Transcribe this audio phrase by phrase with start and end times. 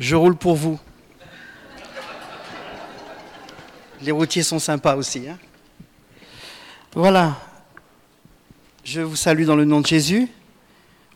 [0.00, 0.80] Je roule pour vous.
[4.00, 5.28] Les routiers sont sympas aussi.
[5.28, 5.36] Hein.
[6.94, 7.36] voilà.
[8.82, 10.28] Je vous salue dans le nom de Jésus.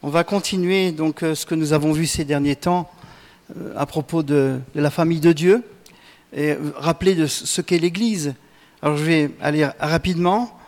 [0.02, 2.90] On va continuer donc euh, ce que nous avons vu ces derniers temps
[3.56, 5.64] euh, à propos de, la famille de Dieu
[6.34, 8.34] et euh, rappeler de ce qu'est l'Église.
[8.82, 10.58] Alors je vais aller rapidement.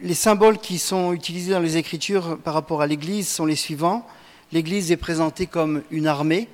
[0.00, 4.06] Les symboles qui sont utilisés dans les Écritures par rapport à l'Église sont les suivants.
[4.50, 6.48] L'Église est présentée comme une armée.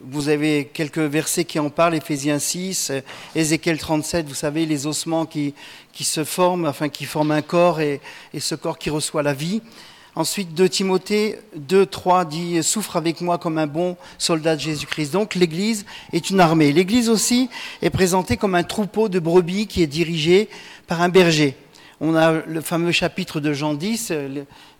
[0.00, 2.92] Vous avez quelques versets qui en parlent, Éphésiens 6,
[3.34, 5.54] Ézéchiel 37, vous savez, les ossements qui,
[5.92, 8.00] qui se forment, enfin qui forment un corps et,
[8.32, 9.60] et ce corps qui reçoit la vie.
[10.14, 15.12] Ensuite, de Timothée 2, 3 dit Souffre avec moi comme un bon soldat de Jésus-Christ.
[15.12, 16.72] Donc, l'Église est une armée.
[16.72, 17.50] L'Église aussi
[17.82, 20.48] est présentée comme un troupeau de brebis qui est dirigé
[20.86, 21.56] par un berger.
[22.00, 24.12] On a le fameux chapitre de Jean 10,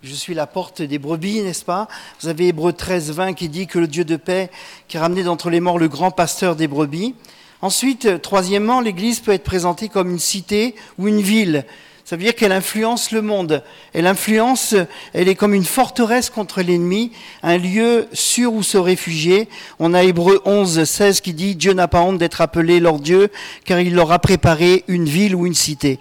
[0.03, 1.89] Je suis la porte des brebis, n'est-ce pas?
[2.21, 4.49] Vous avez Hébreu 13, 20 qui dit que le Dieu de paix,
[4.87, 7.15] qui a ramené d'entre les morts le grand pasteur des brebis.
[7.61, 11.65] Ensuite, troisièmement, l'Église peut être présentée comme une cité ou une ville.
[12.05, 13.63] Ça veut dire qu'elle influence le monde.
[13.91, 14.73] Elle influence,
[15.13, 17.11] elle est comme une forteresse contre l'ennemi,
[17.43, 19.49] un lieu sûr où se réfugier.
[19.77, 23.27] On a Hébreu 11, 16 qui dit Dieu n'a pas honte d'être appelé leur Dieu,
[23.65, 25.99] car il leur a préparé une ville ou une cité.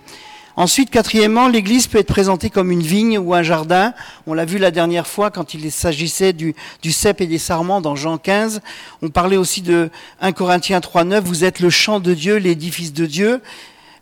[0.58, 3.94] Ensuite, quatrièmement, l'Église peut être présentée comme une vigne ou un jardin.
[4.26, 7.80] On l'a vu la dernière fois quand il s'agissait du, du cep et des sarments
[7.80, 8.60] dans Jean 15.
[9.00, 9.88] On parlait aussi de
[10.20, 11.24] 1 Corinthiens 3, 9.
[11.24, 13.40] Vous êtes le champ de Dieu, l'édifice de Dieu.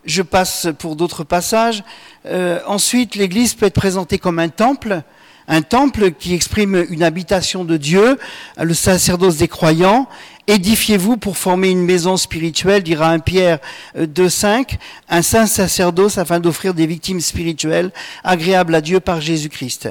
[0.07, 1.85] Je passe pour d'autres passages.
[2.25, 5.03] Euh, ensuite, l'Église peut être présentée comme un temple
[5.48, 8.19] un temple qui exprime une habitation de Dieu,
[8.61, 10.08] le sacerdoce des croyants.
[10.48, 13.58] Édifiez-vous pour former une maison spirituelle, dira un Pierre
[13.98, 14.77] 2.5, euh,
[15.08, 17.91] un saint sacerdoce afin d'offrir des victimes spirituelles
[18.22, 19.89] agréables à Dieu par Jésus-Christ.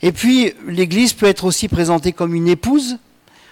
[0.00, 2.98] Et puis, l'Église peut être aussi présentée comme une épouse,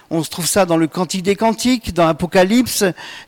[0.09, 2.83] on se trouve ça dans le Cantique des Cantiques, dans Apocalypse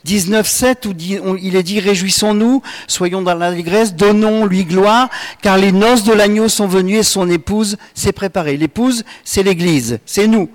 [0.05, 5.09] 19.7, où il est dit Réjouissons-nous, soyons dans l'allégresse, donnons-lui gloire,
[5.41, 8.57] car les noces de l'agneau sont venues et son épouse s'est préparée.
[8.57, 10.49] L'épouse, c'est l'Église, c'est nous.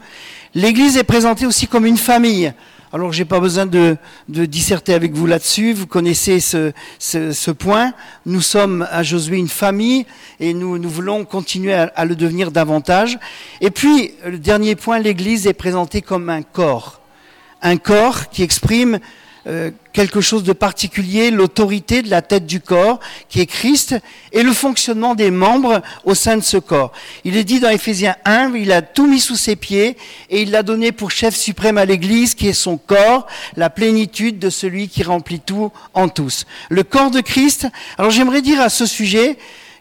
[0.54, 2.52] L'Église est présentée aussi comme une famille.
[2.94, 3.96] Alors j'ai pas besoin de,
[4.28, 7.92] disserter avec vous là-dessus, vous connaissez ce, point.
[8.24, 10.06] Nous sommes à Josué une famille
[10.38, 13.18] et nous, nous voulons continuer à, le devenir davantage.
[13.60, 17.00] Et puis le dernier point, l'Église est présentée comme un corps.
[17.62, 19.00] Un corps qui exprime
[19.46, 23.94] euh, quelque chose de particulier, l'autorité de la tête du corps, qui est Christ,
[24.32, 26.92] et le fonctionnement des membres au sein de ce corps.
[27.24, 29.98] Il est dit dans Éphésiens 1, il a tout mis sous ses pieds,
[30.30, 34.38] et il l'a donné pour chef suprême à l'Église, qui est son corps, la plénitude
[34.38, 36.46] de celui qui remplit tout en tous.
[36.70, 37.68] Le corps de Christ.
[37.98, 39.36] Alors j'aimerais dire à ce sujet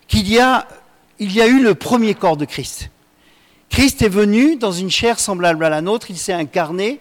[0.07, 0.67] qu'il y a,
[1.19, 2.89] il y a eu le premier corps de Christ.
[3.69, 6.99] Christ est venu dans une chair semblable à la nôtre, il s'est incarné,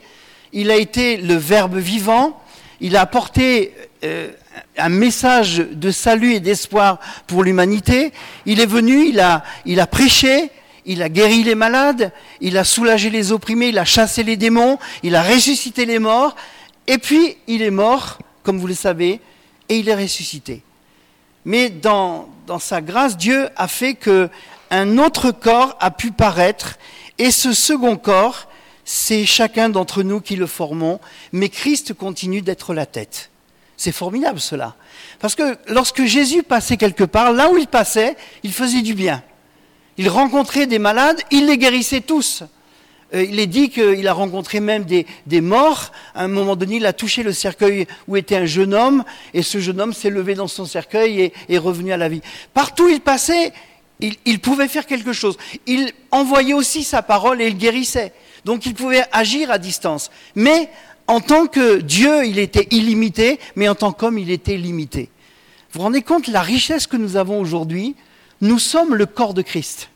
[0.53, 2.41] il a été le Verbe vivant,
[2.83, 3.73] il a apporté
[4.05, 4.29] euh,
[4.77, 6.99] un message de salut et d'espoir
[7.29, 8.13] pour l'humanité.
[8.45, 10.51] Il est venu, il a, prêché,
[10.85, 14.79] il a guéri les malades, il a soulagé les opprimés, il a chassé les démons,
[15.05, 16.35] il a ressuscité les morts,
[16.89, 19.21] et puis il est mort, comme vous le savez,
[19.69, 20.63] et il est ressuscité.
[21.45, 24.29] Mais dans, dans sa grâce, Dieu a fait que
[24.71, 26.79] un autre corps a pu paraître,
[27.19, 28.49] et ce second corps,
[28.85, 31.01] c'est chacun d'entre nous qui le formons,
[31.33, 33.31] mais Christ continue d'être la tête.
[33.77, 34.77] C'est formidable cela.
[35.19, 39.23] Parce que lorsque Jésus passait quelque part, là où il passait, il faisait du bien.
[39.99, 42.45] Il rencontrait des malades, il les guérissait tous.
[43.15, 45.93] Euh, il est dit qu'il a rencontré même des, morts.
[46.15, 49.05] À un moment donné, il a touché le cercueil où était un jeune homme,
[49.35, 52.23] et ce jeune homme s'est levé dans son cercueil et est revenu à la vie.
[52.55, 53.53] Partout où il passait,
[54.01, 55.37] il, il pouvait faire quelque chose.
[55.67, 58.13] Il envoyait aussi sa parole et il guérissait.
[58.45, 60.11] Donc il pouvait agir à distance.
[60.35, 60.71] Mais
[61.07, 65.11] en tant que Dieu, il était illimité, mais en tant qu'homme, il était limité.
[65.73, 67.97] Vous vous rendez compte la richesse que nous avons aujourd'hui
[68.41, 69.91] Nous sommes le corps de Christ.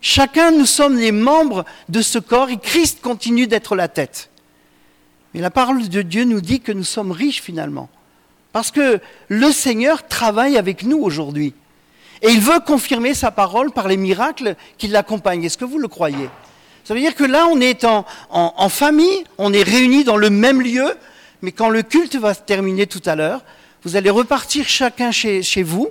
[0.00, 4.30] Chacun, nous sommes les membres de ce corps et Christ continue d'être la tête.
[5.34, 7.88] Mais la parole de Dieu nous dit que nous sommes riches finalement.
[8.52, 11.54] Parce que le Seigneur travaille avec nous aujourd'hui.
[12.22, 15.44] Et il veut confirmer sa parole par les miracles qui l'accompagnent.
[15.44, 16.28] Est-ce que vous le croyez?
[16.90, 20.60] Ça veut dire que là, on est en, famille, on est réunis dans le même
[20.60, 20.92] lieu,
[21.40, 23.44] mais quand le culte va se terminer tout à l'heure,
[23.84, 25.90] vous allez repartir chacun chez, vous,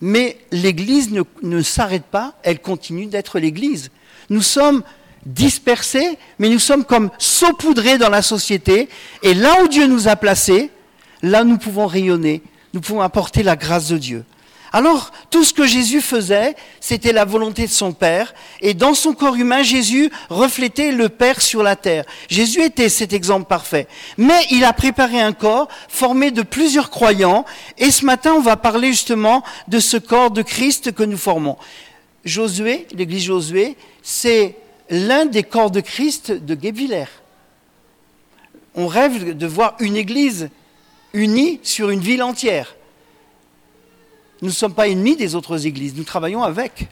[0.00, 3.90] mais l'Église ne, ne s'arrête pas, elle continue d'être l'Église.
[4.30, 4.84] Nous sommes
[5.24, 8.88] dispersés, mais nous sommes comme saupoudrés dans la société,
[9.24, 10.70] et là où Dieu nous a placés,
[11.22, 12.42] là nous pouvons rayonner,
[12.74, 14.24] nous pouvons apporter la grâce de Dieu.
[14.76, 19.14] Alors, tout ce que Jésus faisait, c'était la volonté de son Père, et dans son
[19.14, 22.04] corps humain, Jésus reflétait le Père sur la terre.
[22.28, 23.88] Jésus était cet exemple parfait.
[24.18, 27.46] Mais il a préparé un corps formé de plusieurs croyants,
[27.78, 31.56] et ce matin, on va parler justement de ce corps de Christ que nous formons.
[32.26, 34.56] Josué, l'église Josué, c'est
[34.90, 37.06] l'un des corps de Christ de Guebwiller.
[38.74, 40.50] On rêve de voir une église
[41.14, 42.76] unie sur une ville entière.
[44.42, 46.88] Nous ne sommes pas ennemis des autres églises, nous travaillons avec.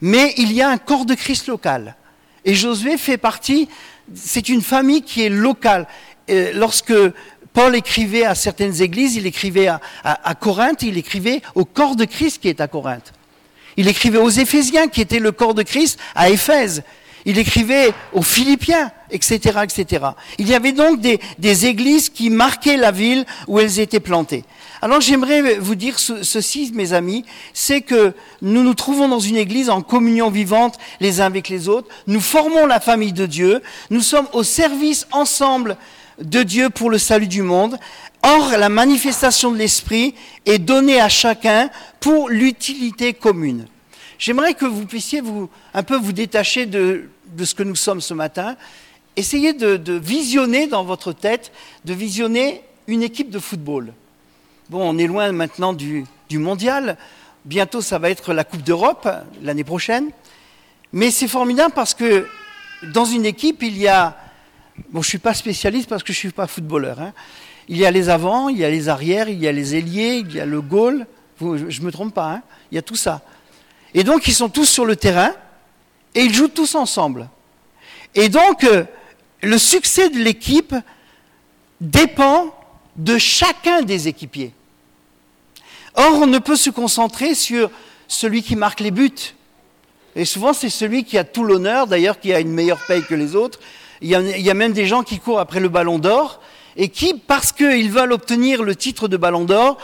[0.00, 1.96] Mais il y a un corps de Christ local.
[2.44, 3.68] Et Josué fait partie,
[4.14, 5.86] c'est une famille qui est locale.
[6.54, 6.94] lorsque
[7.52, 12.42] Paul écrivait à certaines églises, il écrivait à, Corinthe, il écrivait au corps de Christ
[12.42, 13.12] qui est à Corinthe.
[13.76, 16.82] Il écrivait aux Éphésiens, qui était le corps de Christ, à Éphèse.
[17.24, 20.04] Il écrivait aux Philippiens, etc., etc.
[20.38, 24.44] Il y avait donc des églises qui marquaient la ville où elles étaient plantées.
[24.82, 27.24] Alors j'aimerais vous dire ceci, mes amis,
[27.54, 28.12] c'est que
[28.42, 32.20] nous nous trouvons dans une église en communion vivante les uns avec les autres, nous
[32.20, 35.76] formons la famille de Dieu, nous sommes au service ensemble
[36.20, 37.78] de Dieu pour le salut du monde.
[38.22, 40.14] Or, la manifestation de l'Esprit
[40.44, 41.70] est donnée à chacun
[42.00, 43.66] pour l'utilité commune.
[44.18, 47.08] J'aimerais que vous puissiez vous, un peu vous détacher de,
[47.42, 48.56] ce que nous sommes ce matin.
[49.14, 51.52] Essayez de, de visionner dans votre tête,
[51.84, 53.92] de visionner une équipe de football.
[54.68, 56.96] Bon, on est loin maintenant du, mondial.
[57.44, 59.08] Bientôt, ça va être la Coupe d'Europe
[59.42, 60.10] l'année prochaine.
[60.92, 62.26] Mais c'est formidable parce que
[62.92, 64.16] dans une équipe, il y a.
[64.90, 67.00] Bon, je ne suis pas spécialiste parce que je ne suis pas footballeur.
[67.00, 67.12] Hein.
[67.68, 70.16] Il y a les avants, il y a les arrières, il y a les ailiers,
[70.16, 71.06] il y a le goal.
[71.40, 72.42] Je ne me trompe pas, hein.
[72.72, 73.22] il y a tout ça.
[73.94, 75.32] Et donc, ils sont tous sur le terrain
[76.16, 77.28] et ils jouent tous ensemble.
[78.16, 78.84] Et donc, euh,
[79.42, 80.74] le succès de l'équipe
[81.80, 82.52] dépend
[82.96, 84.52] de chacun des équipiers.
[86.06, 87.68] Or, on ne peut se concentrer sur
[88.06, 89.34] celui qui marque les buts.
[90.14, 93.14] Et souvent, c'est celui qui a tout l'honneur, d'ailleurs, qui a une meilleure paye que
[93.14, 93.58] les autres.
[94.00, 96.40] Il y, a, même des gens qui courent après le ballon d'or
[96.76, 99.78] et qui, parce qu'ils veulent obtenir le titre de ballon d'or,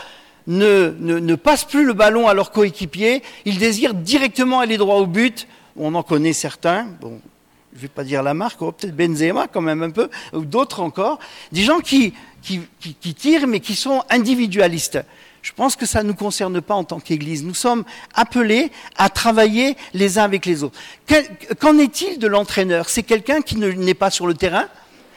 [0.47, 3.21] ne, passent plus le ballon à leur coéquipier.
[3.43, 5.47] Ils désirent directement aller droit au but.
[5.75, 6.85] On en connaît certains.
[7.01, 7.19] Bon,
[7.73, 10.45] je ne vais pas dire la marque, oh, peut-être Benzema quand même un peu, ou
[10.45, 11.19] d'autres encore.
[11.51, 12.13] Des gens qui
[13.17, 14.99] tirent, mais qui sont individualistes.
[15.43, 17.43] Je pense que ça ne nous concerne pas en tant qu'Église.
[17.43, 17.83] Nous sommes
[18.15, 20.79] appelés à travailler les uns avec les autres.
[21.59, 22.89] Qu'en est-il de l'entraîneur?
[22.89, 24.67] C'est quelqu'un qui n'est pas sur le terrain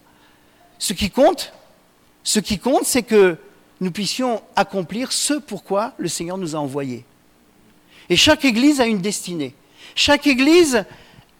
[0.77, 1.51] Ce qui compte,
[2.23, 3.37] ce qui compte, c'est que
[3.81, 7.03] nous puissions accomplir ce pourquoi le Seigneur nous a envoyés.
[8.09, 9.53] Et chaque église a une destinée.
[9.95, 10.85] Chaque église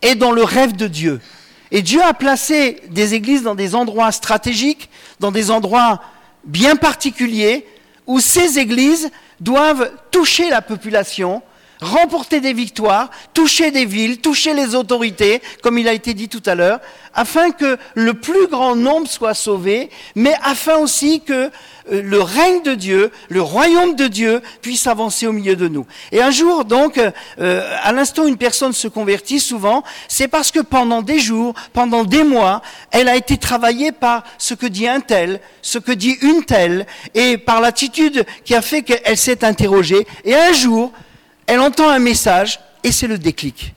[0.02, 1.22] est dans le rêve de Dieu.
[1.72, 4.90] Et Dieu a placé des églises dans des endroits stratégiques,
[5.20, 6.02] dans des endroits
[6.44, 7.66] bien particuliers,
[8.06, 11.42] où ces églises doivent toucher la population
[11.82, 16.44] remporter des victoires, toucher des villes, toucher les autorités, comme il a été dit tout
[16.46, 16.80] à l'heure,
[17.14, 21.50] afin que le plus grand nombre soit sauvé, mais afin aussi que
[21.92, 25.86] euh, le règne de Dieu, le royaume de Dieu puisse avancer au milieu de nous.
[26.12, 27.00] Et un jour, donc,
[27.40, 31.54] euh, à l'instant où une personne se convertit, souvent, c'est parce que pendant des jours,
[31.74, 35.92] pendant des mois, elle a été travaillée par ce que dit un tel, ce que
[35.92, 40.06] dit une telle, et par l'attitude qui a fait qu'elle s'est interrogée.
[40.26, 40.92] Et un jour,
[41.50, 43.74] elle entend un message et c'est le déclic.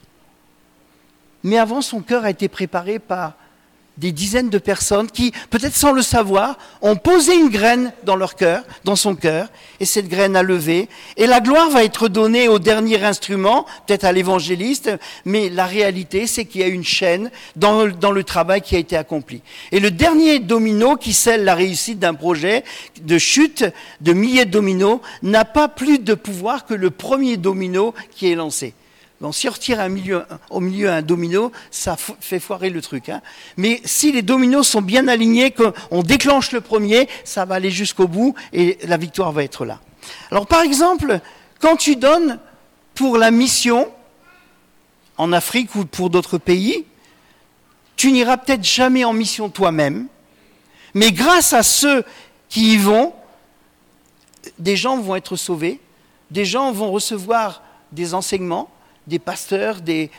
[1.43, 3.33] Mais avant, son cœur a été préparé par
[3.99, 8.37] des dizaines de personnes qui, peut-être sans le savoir, ont posé une graine dans leur
[8.37, 9.49] cœur, dans son cœur,
[9.81, 10.89] et cette graine a levé.
[11.17, 14.91] Et la gloire va être donnée au dernier instrument, peut-être à l'évangéliste,
[15.25, 18.97] mais la réalité, c'est qu'il y a une chaîne dans, le travail qui a été
[18.97, 19.43] accompli.
[19.71, 22.65] Et le dernier domino qui scelle la réussite d'un projet
[23.03, 23.65] de chute
[24.01, 28.35] de milliers de dominos n'a pas plus de pouvoir que le premier domino qui est
[28.35, 28.75] lancé.
[29.31, 29.79] Si on retire
[30.51, 33.09] au milieu un domino, ça fait foirer le truc.
[33.09, 33.23] Hein.
[33.57, 38.09] Mais si les dominos sont bien alignés, qu'on déclenche le premier, ça va aller jusqu'au
[38.09, 39.79] bout et la victoire va être là.
[40.33, 41.21] Alors par exemple,
[41.61, 42.41] quand tu donnes
[42.95, 43.93] pour la mission
[45.19, 46.85] en Afrique ou pour d'autres pays,
[47.95, 50.09] tu n'iras peut-être jamais en mission toi-même,
[50.95, 52.05] mais grâce à ceux
[52.49, 53.13] qui y vont,
[54.59, 55.79] des gens vont être sauvés,
[56.33, 57.63] des gens vont recevoir
[57.93, 58.71] des enseignements,
[59.07, 60.11] des pasteurs, des,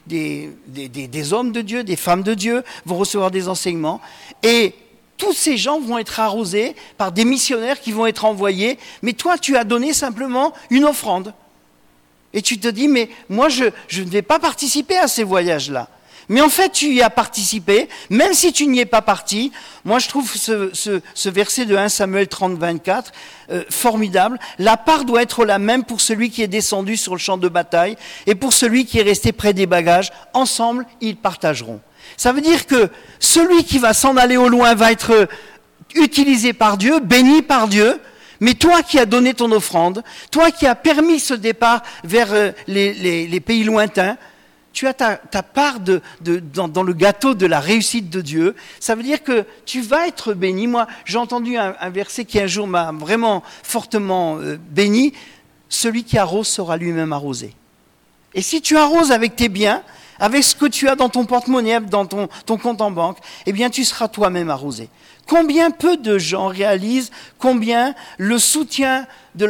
[1.32, 4.02] hommes de Dieu, des femmes de Dieu vont recevoir des enseignements,
[4.42, 4.74] et
[5.18, 9.38] tous ces gens vont être arrosés par des missionnaires qui vont être envoyés, mais toi
[9.38, 11.34] tu as donné simplement une offrande.
[12.34, 15.88] Et tu te dis, mais moi je, je ne vais pas participer à ces voyages-là.
[16.30, 19.51] Mais en fait, tu y as participé, même si tu n'y es pas parti.
[19.84, 23.12] Moi, je trouve ce, verset de 1 Samuel 30, 24
[23.50, 24.39] euh, formidable.
[24.60, 27.50] La part doit être la même pour celui qui est descendu sur le champ de
[27.50, 30.12] bataille et pour celui qui est resté près des bagages.
[30.34, 31.82] Ensemble, ils partageront.
[32.18, 32.89] Ça veut dire que
[33.20, 35.27] celui qui va s'en aller au loin va être
[35.96, 38.00] utilisé par Dieu, béni par Dieu,
[38.39, 42.51] mais toi qui as donné ton offrande, toi qui as permis ce départ vers euh,
[42.68, 44.18] les pays lointains,
[44.74, 48.56] tu as ta, part dans, le gâteau de la réussite de Dieu.
[48.80, 50.65] Ça veut dire que tu vas être béni.
[50.65, 55.13] Moi, j'ai entendu un, verset qui un jour m'a vraiment fortement euh, béni.
[55.70, 57.56] Celui qui arrose sera lui-même arrosé.
[58.34, 59.84] Et si tu arroses avec tes biens,
[60.20, 63.51] avec ce que tu as dans ton porte-monnaie, dans ton, ton, compte en banque, eh
[63.51, 64.89] bien tu seras toi-même arrosé.
[65.27, 69.48] Combien peu de gens réalisent combien le soutien du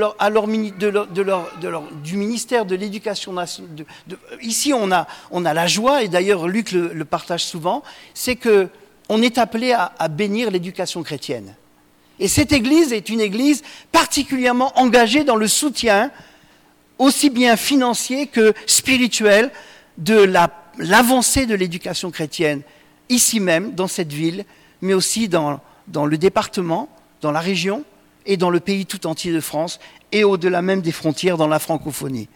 [2.15, 3.85] ministère de l'Éducation nationale,
[4.41, 5.07] ici on a,
[5.53, 8.69] la joie, et d'ailleurs Luc le, partage souvent, c'est que
[9.09, 11.55] on est appelé à bénir l'éducation chrétienne.
[12.19, 16.11] Et cette Église est une Église particulièrement engagée dans le soutien,
[16.99, 19.51] aussi bien financier que spirituel,
[19.97, 20.31] de
[20.77, 22.61] l'avancée de l'éducation chrétienne,
[23.09, 24.45] ici même, dans cette ville,
[24.83, 25.59] mais aussi dans,
[26.05, 26.89] le département,
[27.21, 27.83] dans la région
[28.25, 29.79] et dans le pays tout entier de France
[30.11, 32.27] et au-delà même des frontières dans la francophonie.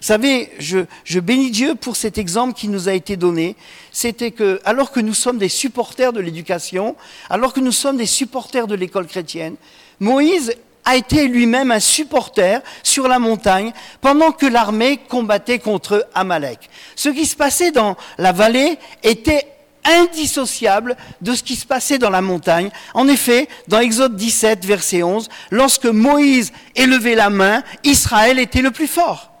[0.00, 3.56] Vous savez, je, je, bénis Dieu pour cet exemple qui nous a été donné.
[3.90, 6.94] C'était que, alors que nous sommes des supporters de l'éducation,
[7.28, 9.56] alors que nous sommes des supporters de l'école chrétienne,
[9.98, 16.70] Moïse a été lui-même un supporter sur la montagne pendant que l'armée combattait contre Amalek.
[16.94, 19.55] Ce qui se passait dans la vallée était
[19.86, 22.70] indissociable de ce qui se passait dans la montagne.
[22.94, 28.70] En effet, dans Exode 17, verset 11, lorsque Moïse élevait la main, Israël était le
[28.70, 29.32] plus fort.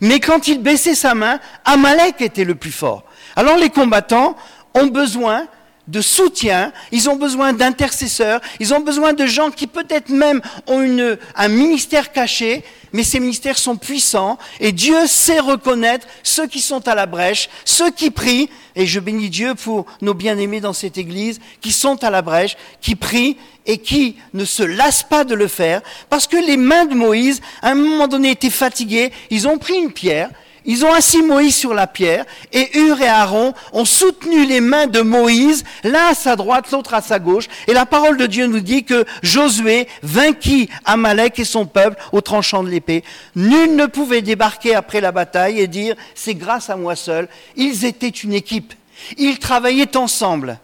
[0.00, 3.04] Mais quand il baissait sa main, Amalek était le plus fort.
[3.36, 4.36] Alors les combattants
[4.74, 5.46] ont besoin
[5.88, 11.16] de soutien, ils ont besoin d'intercesseurs, ils ont besoin de gens qui peut-être même ont
[11.34, 12.62] un ministère caché,
[12.92, 17.48] mais ces ministères sont puissants et Dieu sait reconnaître ceux qui sont à la brèche,
[17.64, 22.02] ceux qui prient, et je bénis Dieu pour nos bien-aimés dans cette église, qui sont
[22.04, 23.36] à la brèche, qui prient
[23.66, 27.40] et qui ne se lassent pas de le faire, parce que les mains de Moïse,
[27.60, 30.30] à un moment donné, étaient fatiguées, ils ont pris une pierre,
[30.64, 34.86] ils ont assis Moïse sur la pierre et Hur et Aaron ont soutenu les mains
[34.86, 37.48] de Moïse, l'un à sa droite, l'autre à sa gauche.
[37.66, 42.20] Et la parole de Dieu nous dit que Josué vainquit Amalek et son peuple au
[42.20, 43.02] tranchant de l'épée.
[43.34, 47.28] Nul ne pouvait débarquer après la bataille et dire c'est grâce à moi seul.
[47.56, 48.72] Ils étaient une équipe.
[49.18, 50.58] Ils travaillaient ensemble.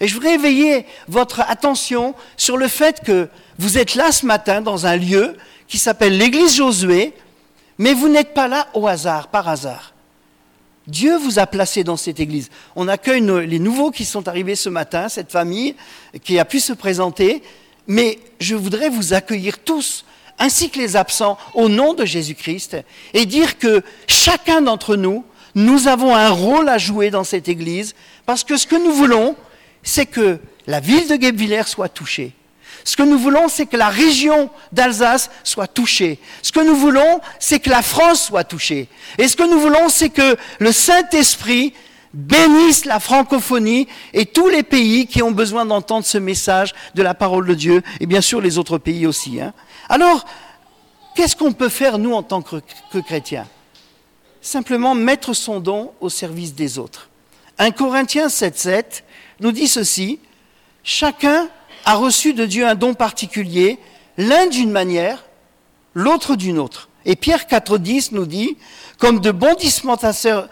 [0.00, 3.28] Et je voudrais éveiller votre attention sur le fait que
[3.58, 5.36] vous êtes là ce matin dans un lieu
[5.68, 7.12] qui s'appelle l'église Josué,
[7.80, 9.94] mais vous n'êtes pas là au hasard, par hasard.
[10.86, 12.50] Dieu vous a placé dans cette église.
[12.76, 15.74] On accueille les nouveaux qui sont arrivés ce matin, cette famille
[16.22, 17.42] qui a pu se présenter,
[17.86, 20.04] mais je voudrais vous accueillir tous,
[20.38, 22.76] ainsi que les absents, au nom de Jésus-Christ,
[23.14, 27.94] et dire que chacun d'entre nous, nous avons un rôle à jouer dans cette église,
[28.26, 29.36] parce que ce que nous voulons,
[29.82, 32.34] c'est que la ville de Guebwiller soit touchée.
[32.84, 36.18] Ce que nous voulons, c'est que la région d'Alsace soit touchée.
[36.42, 38.88] Ce que nous voulons, c'est que la France soit touchée.
[39.18, 41.74] Et ce que nous voulons, c'est que le Saint-Esprit
[42.12, 47.14] bénisse la francophonie et tous les pays qui ont besoin d'entendre ce message de la
[47.14, 49.40] parole de Dieu, et bien sûr les autres pays aussi.
[49.40, 49.52] Hein.
[49.88, 50.24] Alors,
[51.14, 52.56] qu'est-ce qu'on peut faire, nous, en tant que,
[52.92, 53.46] que chrétiens?
[54.40, 57.10] Simplement mettre son don au service des autres.
[57.58, 59.02] 1 Corinthiens 7,7
[59.40, 60.18] nous dit ceci,
[60.82, 61.48] chacun
[61.84, 63.78] a reçu de Dieu un don particulier,
[64.16, 65.24] l'un d'une manière,
[65.94, 66.88] l'autre d'une autre.
[67.04, 68.56] Et Pierre 4.10 nous dit,
[68.98, 70.48] comme de bons dispensateurs,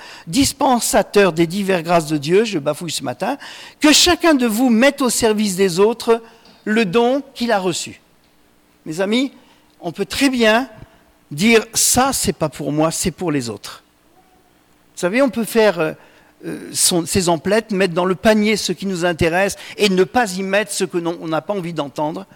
[1.33, 3.37] des diverses grâces de Dieu, je bafouille ce matin,
[3.81, 6.23] que chacun de vous mette au service des autres
[6.65, 8.01] le don qu'il a reçu.
[8.87, 9.33] Mes amis,
[9.81, 10.69] on peut très bien
[11.31, 13.85] dire ça, c'est pas pour moi, c'est pour les autres.
[14.95, 15.95] Vous savez, on peut faire
[16.45, 20.33] euh, euh, ses emplettes, mettre dans le panier ce qui nous intéresse et ne pas
[20.35, 22.27] y mettre ce que on n'a pas envie d'entendre.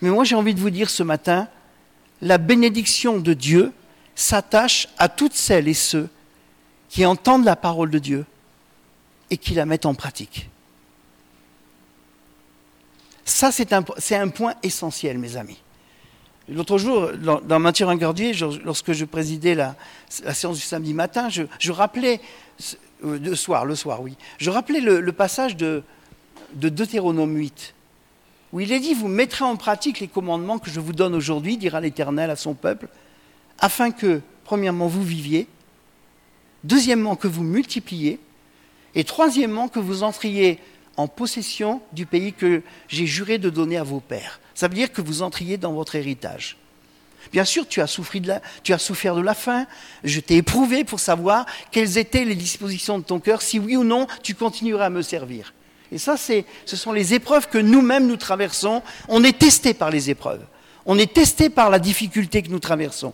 [0.00, 1.48] Mais moi, j'ai envie de vous dire ce matin,
[2.22, 3.72] la bénédiction de Dieu
[4.14, 6.08] s'attache à toutes celles et ceux
[6.88, 8.24] qui entendent la parole de Dieu
[9.30, 10.48] et qui la mettent en pratique.
[13.24, 15.60] Ça, c'est un, un, point essentiel, mes amis.
[16.48, 18.32] L'autre jour, dans, dans Mathieu Ringardier,
[18.64, 19.74] lorsque je présidais la,
[20.22, 22.20] la, séance du samedi matin, je, je rappelais,
[23.04, 25.82] euh, le soir, le soir, oui, je rappelais le, passage de,
[26.54, 27.74] de Deutéronome 8,
[28.52, 31.56] où il est dit, vous mettrez en pratique les commandements que je vous donne aujourd'hui,
[31.56, 32.88] dira l'Éternel à son peuple,
[33.58, 35.46] afin que, premièrement, vous viviez,
[36.64, 38.18] deuxièmement, que vous multipliez,
[38.94, 40.58] et troisièmement, que vous entriez
[40.96, 44.40] en possession du pays que j'ai juré de donner à vos pères.
[44.54, 46.56] Ça veut dire que vous entriez dans votre héritage.
[47.32, 49.66] Bien sûr, tu as, souffert de la faim.
[50.04, 53.84] Je t'ai éprouvé pour savoir quelles étaient les dispositions de ton cœur, si oui ou
[53.84, 55.52] non tu continueras à me servir.
[55.92, 58.82] Et ça, ce sont les épreuves que nous-mêmes nous traversons.
[59.08, 60.44] On est testé par les épreuves.
[60.84, 63.12] On est testé par la difficulté que nous traversons.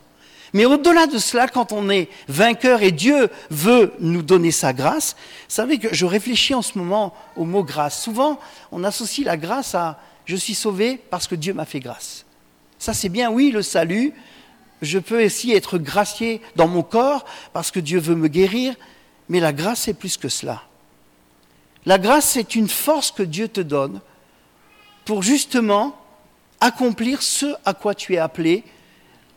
[0.53, 5.17] Mais au-delà de cela, quand on est vainqueur et Dieu veut nous donner sa grâce,
[5.49, 8.03] vous savez que je réfléchis en ce moment au mot grâce.
[8.03, 8.39] Souvent,
[8.71, 12.27] on associe la grâce à je suis sauvé parce que Dieu m'a fait grâce.
[12.83, 14.13] Ça, c'est bien, oui, le salut.
[14.81, 18.75] Je peux aussi être gracié dans mon corps parce que Dieu veut me guérir.
[19.29, 20.65] Mais la grâce, c'est plus que cela.
[21.87, 24.01] La grâce, c'est une force que Dieu te donne
[25.05, 25.97] pour justement
[26.59, 28.65] accomplir ce à quoi tu es appelé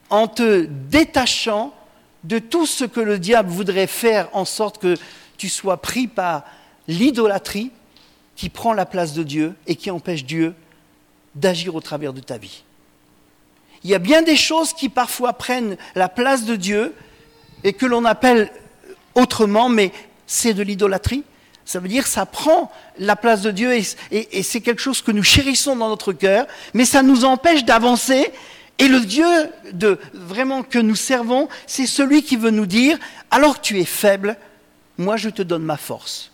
[0.09, 1.71] en te détachant
[2.23, 4.97] de tout ce que le diable voudrait faire en sorte que
[5.37, 6.45] tu sois pris par
[6.87, 7.71] l'idolâtrie
[8.35, 10.55] qui prend la place de Dieu et qui empêche Dieu
[11.35, 12.63] d'agir au travers de ta vie.
[13.85, 16.95] Il y a bien des choses qui parfois prennent la place de Dieu
[17.63, 18.49] et que l'on appelle
[19.13, 19.91] autrement, mais
[20.25, 21.23] c'est de l'idolâtrie.
[21.65, 25.11] Ça veut dire ça prend la place de Dieu et, et c'est quelque chose que
[25.11, 28.31] nous chérissons dans notre cœur, mais ça nous empêche d'avancer
[28.79, 29.27] et le Dieu
[29.71, 32.97] de, vraiment que nous servons, c'est celui qui veut nous dire,
[33.29, 34.35] alors que tu es faible,
[34.97, 36.31] moi je te donne ma force.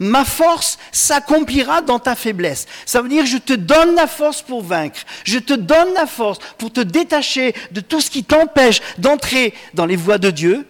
[0.00, 2.66] Ma force s'accomplira dans ta faiblesse.
[2.86, 5.00] Ça veut dire je te donne la force pour vaincre.
[5.24, 9.84] Je te donne la force pour te détacher de tout ce qui t'empêche d'entrer dans
[9.84, 10.66] les voies de Dieu.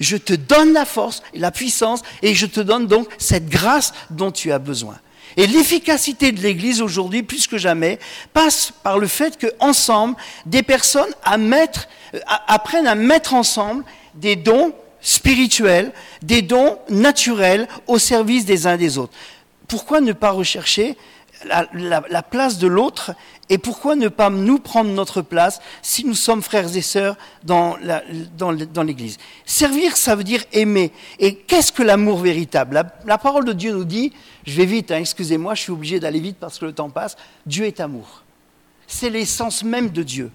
[0.00, 3.94] Je te donne la force et la puissance et je te donne donc cette grâce
[4.10, 4.98] dont tu as besoin.
[5.36, 8.00] Et l'efficacité de l'Église aujourd'hui, plus que jamais,
[8.32, 14.74] passe par le fait qu'ensemble, des personnes euh, apprennent à mettre ensemble des dons
[15.06, 19.12] spirituels, des dons naturels au service des uns des autres.
[19.68, 20.96] Pourquoi ne pas rechercher
[21.44, 23.14] la, place de l'autre
[23.48, 27.76] et pourquoi ne pas nous prendre notre place si nous sommes frères et sœurs dans
[28.82, 29.18] l'Église?
[29.44, 30.90] Servir, ça veut dire aimer.
[31.20, 32.82] Et qu'est-ce que l'amour véritable?
[33.04, 34.12] La, parole de Dieu nous dit,
[34.44, 37.16] je vais vite, hein, excusez-moi, je suis obligé d'aller vite parce que le temps passe,
[37.46, 38.24] Dieu est amour.
[38.88, 40.32] C'est l'essence même de Dieu.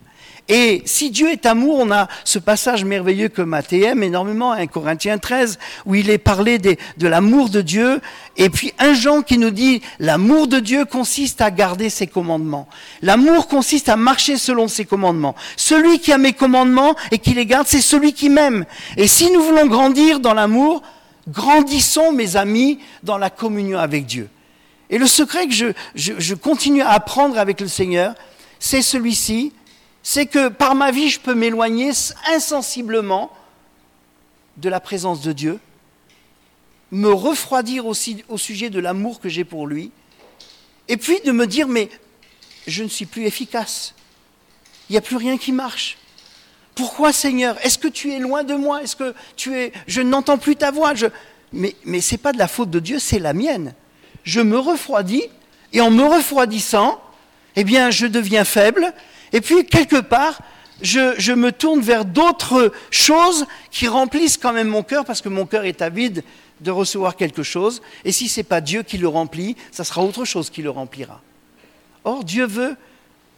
[0.47, 4.67] Et si Dieu est amour, on a ce passage merveilleux que Matthieu aime énormément, 1
[4.67, 6.77] Corinthiens 13, où il est parlé de
[7.07, 8.01] l'amour de Dieu.
[8.37, 12.67] Et puis un Jean qui nous dit, l'amour de Dieu consiste à garder ses commandements.
[13.01, 15.35] L'amour consiste à marcher selon ses commandements.
[15.55, 18.65] Celui qui a mes commandements et qui les garde, c'est celui qui m'aime.
[18.97, 20.81] Et si nous voulons grandir dans l'amour,
[21.29, 24.27] grandissons, mes amis, dans la communion avec Dieu.
[24.89, 28.15] Et le secret que je, je continue à apprendre avec le Seigneur,
[28.59, 29.53] c'est celui-ci,
[30.03, 31.91] c'est que par ma vie, je peux m'éloigner
[32.27, 33.31] insensiblement
[34.57, 35.59] de la présence de Dieu,
[36.91, 39.91] me refroidir aussi au sujet de l'amour que j'ai pour lui,
[40.87, 41.89] et puis de me dire, mais
[42.67, 43.95] je ne suis plus efficace,
[44.89, 45.97] il n'y a plus rien qui marche.
[46.75, 47.57] Pourquoi Seigneur?
[47.65, 48.81] Est-ce que tu es loin de moi?
[48.81, 49.71] Est-ce que tu es...
[49.87, 50.93] Je n'entends plus ta voix?
[51.53, 53.73] Mais, mais ce n'est pas de la faute de Dieu, c'est la mienne.
[54.23, 55.23] Je me refroidis,
[55.73, 57.01] et en me refroidissant,
[57.55, 58.93] eh bien, je deviens faible,
[59.33, 60.39] et puis, quelque part,
[60.81, 65.45] je, me tourne vers d'autres choses qui remplissent quand même mon cœur, parce que mon
[65.45, 66.23] cœur est avide
[66.59, 67.81] de recevoir quelque chose.
[68.05, 70.69] Et si ce n'est pas Dieu qui le remplit, ça sera autre chose qui le
[70.69, 71.21] remplira.
[72.03, 72.75] Or, Dieu veut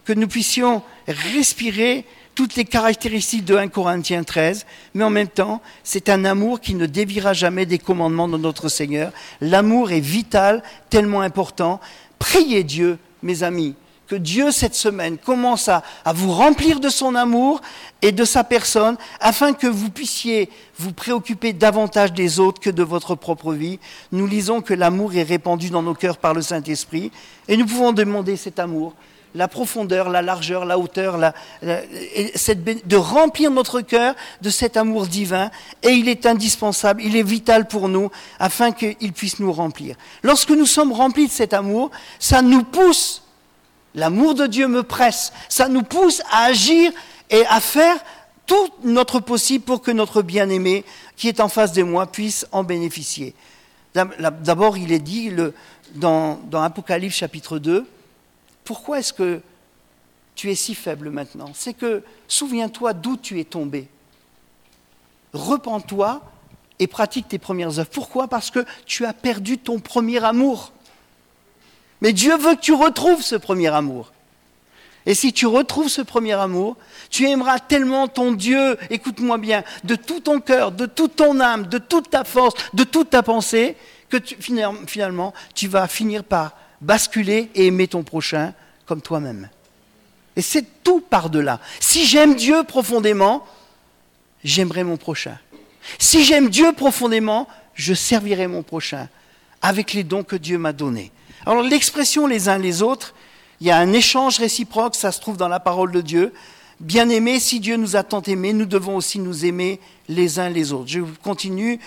[0.06, 5.62] que nous puissions respirer toutes les caractéristiques de 1 Corinthiens 13, mais en même temps,
[5.84, 9.12] c'est un amour qui ne déviera jamais des commandements de notre Seigneur.
[9.39, 11.79] L'amour est vital, tellement important.
[12.17, 13.75] Priez Dieu, mes amis,
[14.17, 17.62] Dieu cette semaine commence à, vous remplir de son amour
[18.02, 22.84] et de sa personne afin que vous puissiez vous préoccuper davantage des autres que de
[22.84, 23.80] votre propre vie.
[24.12, 27.12] Nous lisons que l'amour est répandu dans nos cœurs par le Saint-Esprit
[27.47, 28.93] et nous pouvons demander cet amour
[29.36, 31.17] la profondeur, la largeur, la hauteur,
[31.62, 35.49] de remplir notre cœur de cet amour divin.
[35.82, 39.95] Et il est indispensable, il est vital pour nous afin qu'il puisse nous remplir.
[40.21, 43.23] Lorsque nous sommes remplis de cet amour, ça nous pousse,
[43.95, 46.91] l'amour de Dieu me presse, ça nous pousse à agir
[47.29, 47.97] et à faire
[48.45, 50.84] tout notre possible pour que notre bien-aimé
[51.15, 53.36] qui est en face de moi puisse en bénéficier.
[53.93, 55.32] D'abord, il est dit
[55.95, 57.86] dans, dans Apocalypse chapitre 2,
[58.63, 59.41] pourquoi est-ce que
[60.36, 61.51] tu es si faible maintenant?
[61.53, 63.88] C'est que souviens-toi d'où tu es tombé.
[65.34, 66.21] Repends-toi
[66.79, 67.89] et pratique tes premières œuvres.
[67.89, 68.27] Pourquoi?
[68.27, 70.71] Parce que tu as perdu ton premier amour.
[72.04, 74.12] Mais Dieu veut que tu retrouves ce premier amour.
[75.06, 76.78] Et si tu retrouves ce premier amour,
[77.10, 81.68] tu aimeras tellement ton Dieu, écoute-moi bien, de tout ton cœur, de toute ton âme,
[81.68, 83.78] de toute ta force, de toute ta pensée,
[84.10, 88.54] que finalement, tu vas finir par basculer et aimer ton prochain
[88.86, 89.50] comme toi-même.
[90.36, 91.60] Et c'est tout par-delà.
[91.80, 93.46] Si j'aime Dieu profondément,
[94.44, 95.38] j'aimerai mon prochain.
[96.00, 99.08] Si j'aime Dieu profondément, je servirai mon prochain
[99.62, 101.12] avec les dons que Dieu m'a donnés.
[101.45, 103.13] Alors l'expression les uns les autres,
[103.60, 106.34] il y a un échange réciproque, ça se trouve dans la parole de Dieu.
[106.79, 110.49] Bien aimé, si Dieu nous a tant aimés, nous devons aussi nous aimer les uns
[110.49, 110.89] les autres.
[110.89, 111.79] Je continue,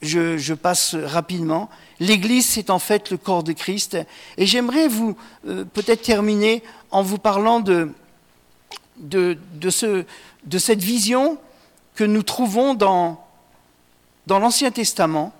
[0.00, 1.68] je, passe rapidement.
[2.00, 3.96] L'Église, c'est en fait le corps de Christ.
[4.36, 7.90] Et j'aimerais vous euh, peut-être terminer en vous parlant de,
[8.98, 9.36] de,
[9.70, 10.04] ce,
[10.44, 11.38] de, cette vision
[11.94, 13.18] que nous trouvons dans
[14.28, 15.32] l'Ancien Testament.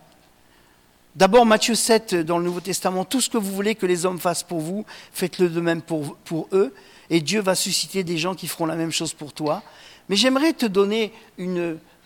[1.14, 4.18] D'abord, Matthieu 7, dans le Nouveau Testament, tout ce que vous voulez que les hommes
[4.18, 6.75] fassent pour vous, faites-le de même pour, pour eux,
[7.11, 9.62] et Dieu va susciter des gens qui feront la même chose pour toi.
[10.09, 11.12] Mais j'aimerais te donner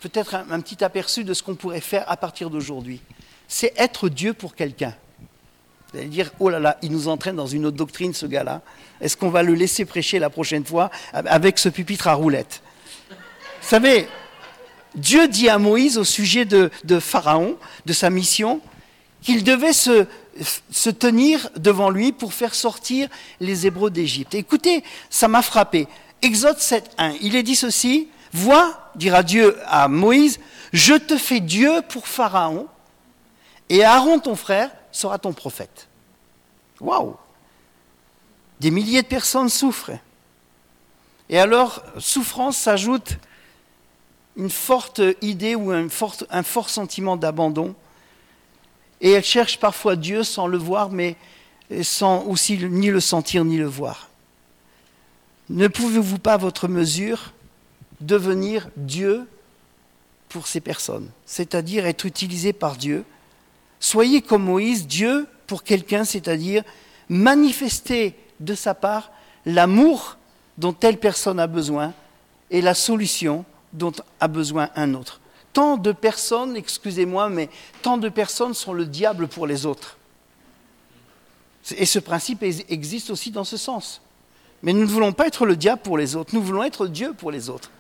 [0.00, 3.00] peut-être un petit aperçu de ce qu'on pourrait faire à partir d'aujourd'hui
[3.48, 4.94] c'est être Dieu pour quelqu'un.
[5.92, 8.60] Vous allez dire, oh là là, il nous entraîne dans une autre doctrine, ce gars-là.
[9.00, 12.62] Est-ce qu'on va le laisser prêcher la prochaine fois avec ce pupitre à roulette
[13.10, 14.08] Vous savez,
[14.94, 18.60] Dieu dit à Moïse au sujet de, Pharaon, de sa mission,
[19.22, 20.07] qu'il devait se,
[20.90, 23.09] tenir devant lui pour faire sortir
[23.40, 24.35] les Hébreux d'Égypte.
[24.35, 25.88] Écoutez, ça m'a frappé.
[26.22, 30.40] Exode 7.1, il est dit ceci, Vois, dira Dieu à Moïse,
[30.72, 32.66] je te fais Dieu pour Pharaon
[33.68, 35.88] et Aaron, ton frère, sera ton prophète.
[36.81, 37.16] Waouh
[38.61, 39.92] Des milliers de personnes souffrent.
[41.29, 43.18] Et alors, souffrance s'ajoute
[44.37, 47.74] une forte idée ou un fort sentiment d'abandon.
[49.00, 51.16] Et elles cherchent parfois Dieu sans le voir, mais
[51.82, 54.09] sans aussi ni le sentir ni le voir.
[55.48, 57.32] Ne pouvez-vous pas, à votre mesure,
[58.00, 59.28] devenir Dieu
[60.28, 63.04] pour ces personnes, c'est-à-dire être utilisé par Dieu?
[63.78, 66.62] Soyez comme Moïse, Dieu pour quelqu'un, c'est-à-dire
[67.09, 69.11] manifester de sa part
[69.44, 70.16] l'amour
[70.59, 71.92] dont telle personne a besoin
[72.50, 75.20] et la solution dont a besoin un autre.
[75.56, 77.48] Tant de personnes, excusez-moi, mais
[77.80, 79.96] tant de personnes sont le diable pour les autres.
[81.78, 84.02] Et ce principe existe aussi dans ce sens.
[84.62, 87.14] Mais nous ne voulons pas être le diable pour les autres, nous voulons être Dieu
[87.14, 87.70] pour les autres.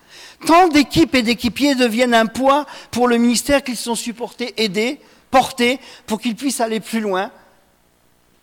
[0.46, 4.98] Tant d'équipes et d'équipiers deviennent un poids pour le ministère qu'ils sont supportés, aidés,
[5.30, 7.30] porter pour qu'il puisse aller plus loin.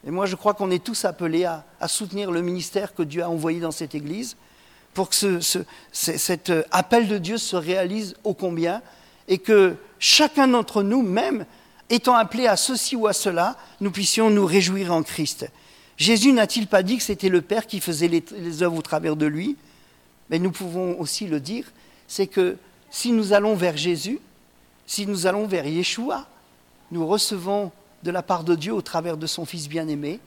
[0.06, 3.32] Et moi, je crois qu'on est tous appelés à, soutenir le ministère que Dieu a
[3.32, 4.38] envoyé dans cette Église
[4.94, 5.40] pour que
[5.92, 8.84] cet euh, appel de Dieu se réalise ô combien
[9.28, 11.46] et que chacun d'entre nous, même
[11.90, 15.48] étant appelé à ceci ou à cela, nous puissions nous réjouir en Christ.
[15.98, 19.26] Jésus n'a-t-il pas dit que c'était le Père qui faisait les, œuvres au travers de
[19.26, 19.56] lui?
[20.30, 21.72] Mais nous pouvons aussi le dire,
[22.08, 22.58] c'est que
[22.90, 24.20] si nous allons vers Jésus,
[24.88, 26.28] si nous allons vers Yeshua,
[26.92, 27.72] nous recevons
[28.04, 30.20] de la part de Dieu au travers de son Fils bien-aimé,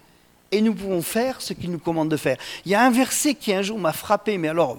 [0.52, 2.37] et nous pouvons faire ce qu'il nous commande de faire.
[2.64, 4.78] Il y a un verset qui un jour m'a frappé, mais alors,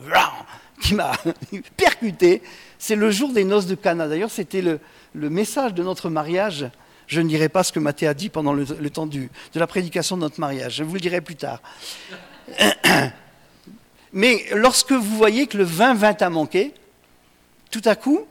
[0.81, 1.11] qui m'a
[1.77, 2.41] percuté,
[2.77, 4.07] c'est le jour des noces de Cana.
[4.07, 4.79] D'ailleurs, c'était le,
[5.13, 6.69] message de notre mariage.
[7.07, 10.17] Je ne dirai pas ce que Mathé a dit pendant le, temps de la prédication
[10.17, 10.75] de notre mariage.
[10.75, 11.61] Je vous le dirai plus tard.
[14.13, 16.73] Mais lorsque vous voyez que le vin vint à manquer,
[17.71, 18.21] tout à coup,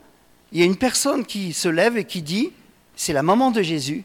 [0.53, 2.53] il y a une personne qui se lève et qui dit
[2.97, 4.05] c'est la maman de Jésus,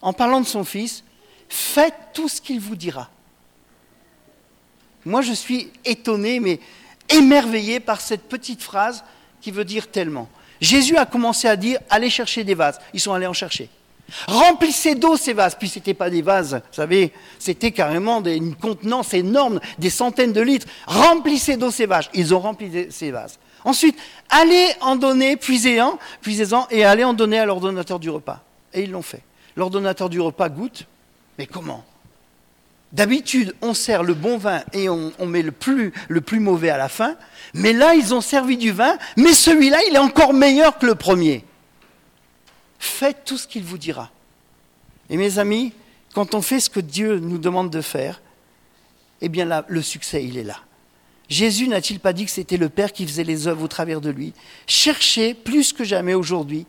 [0.00, 1.04] en parlant de son fils,
[1.48, 3.10] faites tout ce qu'il vous dira.
[5.04, 6.60] Moi, je suis étonné, mais
[7.12, 9.04] émerveillé par cette petite phrase
[9.40, 10.28] qui veut dire tellement.
[10.60, 12.78] Jésus a commencé à dire allez chercher des vases.
[12.94, 13.68] Ils sont allés en chercher.
[14.26, 15.54] Remplissez d'eau ces vases.
[15.54, 20.32] Puis ce n'était pas des vases, vous savez, c'était carrément une contenance énorme, des centaines
[20.32, 20.66] de litres.
[20.86, 22.08] Remplissez d'eau ces vases.
[22.14, 23.38] Ils ont rempli ces vases.
[23.64, 23.96] Ensuite,
[24.28, 28.42] allez en donner, puisez-en, puisez-en, et allez en donner à l'ordonnateur du repas.
[28.74, 29.22] Et ils l'ont fait.
[29.56, 30.86] L'ordonnateur du repas goûte,
[31.38, 31.84] mais comment?
[32.92, 36.76] D'habitude, on sert le bon vin et on, met le plus, le plus mauvais à
[36.76, 37.16] la fin.
[37.54, 40.94] Mais là, ils ont servi du vin, mais celui-là, il est encore meilleur que le
[40.94, 41.44] premier.
[42.78, 44.10] Faites tout ce qu'il vous dira.
[45.08, 45.72] Et mes amis,
[46.14, 48.20] quand on fait ce que Dieu nous demande de faire,
[49.22, 50.58] eh bien là, le succès, il est là.
[51.30, 54.10] Jésus n'a-t-il pas dit que c'était le Père qui faisait les œuvres au travers de
[54.10, 54.34] lui?
[54.66, 56.66] Cherchez plus que jamais aujourd'hui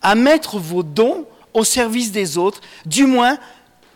[0.00, 3.38] à mettre vos dons au service des autres, du moins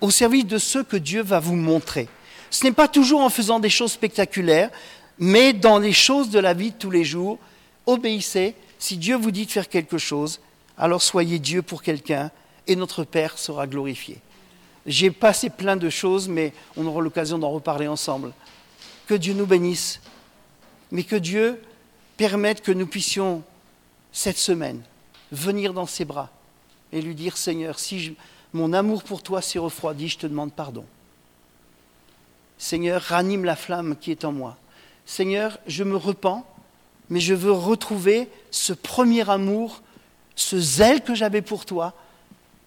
[0.00, 2.08] au service de ceux que Dieu va vous montrer.
[2.50, 4.70] Ce n'est pas toujours en faisant des choses spectaculaires,
[5.18, 7.38] mais dans les choses de la vie de tous les jours,
[7.86, 8.54] obéissez.
[8.78, 10.40] Si Dieu vous dit de faire quelque chose,
[10.78, 12.30] alors soyez Dieu pour quelqu'un
[12.66, 14.18] et notre Père sera glorifié.
[14.86, 18.32] J'ai passé plein de choses, mais on aura l'occasion d'en reparler ensemble.
[19.06, 20.00] Que Dieu nous bénisse,
[20.90, 21.60] mais que Dieu
[22.16, 23.42] permette que nous puissions,
[24.12, 24.80] cette semaine,
[25.30, 26.30] venir dans ses bras
[26.92, 28.16] et lui dire, Seigneur, si
[28.52, 30.84] mon amour pour toi s'est refroidi, je te demande pardon.
[32.58, 34.56] Seigneur, ranime la flamme qui est en moi.
[35.06, 36.44] Seigneur, je me repens,
[37.08, 39.82] mais je veux retrouver ce premier amour,
[40.36, 41.94] ce zèle que j'avais pour toi,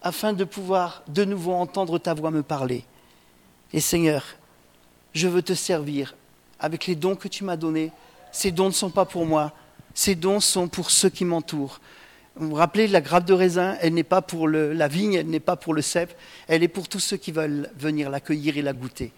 [0.02, 2.84] afin de pouvoir de nouveau entendre ta voix me parler.
[3.72, 4.24] Et Seigneur,
[5.14, 6.14] je veux te servir
[6.58, 7.92] avec les dons que tu m'as donnés.
[8.32, 9.52] Ces dons ne sont pas pour moi,
[9.94, 11.80] ces dons sont pour ceux qui m'entourent.
[12.36, 15.40] Vous vous rappelez, la grappe de raisin, elle n'est pas pour la vigne, elle n'est
[15.40, 16.18] pas pour le cèpe,
[16.48, 19.12] elle est pour tous ceux qui veulent venir l'accueillir et la goûter.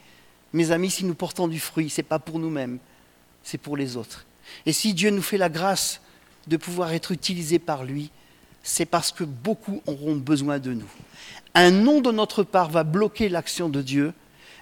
[0.53, 2.79] Mes amis, si nous portons du fruit, ce n'est pas pour nous-mêmes,
[3.43, 4.27] c'est pour les autres.
[4.67, 6.01] Et si Dieu nous fait la grâce
[6.47, 8.11] de pouvoir être utilisés par lui,
[8.63, 10.91] c'est parce que beaucoup auront besoin de nous.
[11.55, 14.13] Un non de notre part va bloquer l'action de Dieu,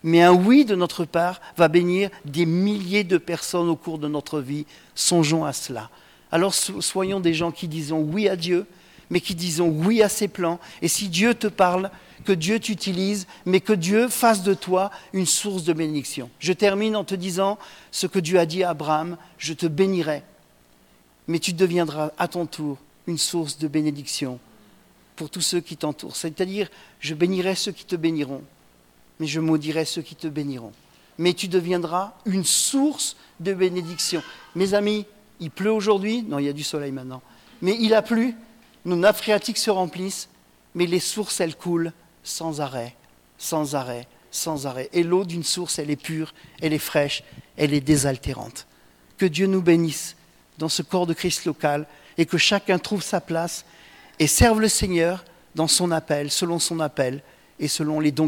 [0.04, 4.06] mais un oui de notre part va bénir des milliers de personnes au cours de
[4.06, 4.66] notre vie.
[4.94, 5.90] Songeons à cela.
[6.34, 8.66] Alors soyons des gens qui disons oui à Dieu,
[9.08, 10.58] mais qui disons oui à ses plans.
[10.82, 11.92] Et si Dieu te parle,
[12.24, 16.28] que Dieu t'utilise, mais que Dieu fasse de toi une source de bénédiction.
[16.40, 17.56] Je termine en te disant
[17.92, 20.24] ce que Dieu a dit à Abraham, je te bénirai,
[21.28, 24.40] mais tu deviendras à ton tour une source de bénédiction
[25.14, 26.16] pour tous ceux qui t'entourent.
[26.16, 26.68] C'est-à-dire,
[26.98, 28.42] je bénirai ceux qui te béniront,
[29.20, 30.72] mais je maudirai ceux qui te béniront.
[31.16, 34.20] Mais tu deviendras une source de bénédiction.
[34.56, 35.06] Mes amis,
[35.40, 37.22] il pleut aujourd'hui, non, il y a du soleil maintenant,
[37.62, 38.34] mais il a plu,
[38.84, 40.28] nos nappes phréatiques se remplissent,
[40.74, 41.92] mais les sources, elles coulent
[42.22, 42.94] sans arrêt,
[43.38, 44.88] sans arrêt, sans arrêt.
[44.92, 47.22] Et l'eau d'une source, elle est pure, elle est fraîche,
[47.56, 48.66] elle est désaltérante.
[49.16, 50.16] Que Dieu nous bénisse
[50.58, 51.86] dans ce corps de Christ local
[52.18, 53.64] et que chacun trouve sa place
[54.18, 57.22] et serve le Seigneur dans son appel, selon son appel
[57.60, 58.22] et selon les dons